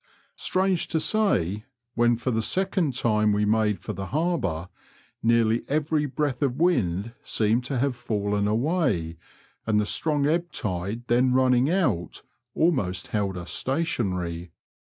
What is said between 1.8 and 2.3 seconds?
when